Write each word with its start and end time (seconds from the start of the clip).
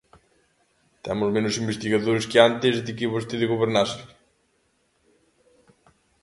¿Temos 1.05 1.29
menos 1.35 1.59
investigadores 1.63 2.27
que 2.31 2.37
antes 2.49 2.75
de 2.85 2.91
que 2.97 3.13
vostede 3.13 3.51
gobernase? 3.53 4.01